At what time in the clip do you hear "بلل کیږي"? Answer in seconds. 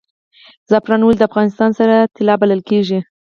2.41-2.99